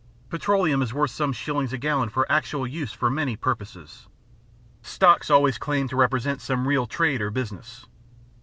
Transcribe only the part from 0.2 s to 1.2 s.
Petroleum is worth